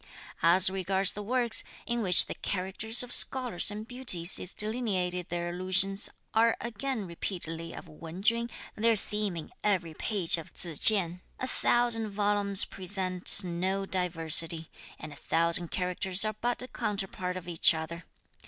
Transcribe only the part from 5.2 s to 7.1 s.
their allusions are again